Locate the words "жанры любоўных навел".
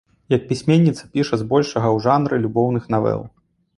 2.07-3.21